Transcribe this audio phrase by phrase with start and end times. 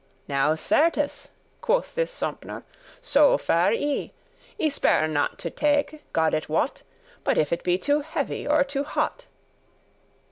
[0.27, 1.29] Now certes,"
[1.61, 2.63] quoth this Sompnour,
[3.03, 4.09] "so fare* I; *do
[4.59, 6.81] I spare not to take, God it wot,
[7.23, 9.27] *But if* it be too heavy or too hot.